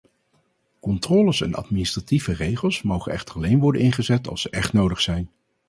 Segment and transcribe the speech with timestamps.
[0.79, 5.31] Controles en administratieve regels mogen echter alleen worden ingezet als ze echt nodig zijn.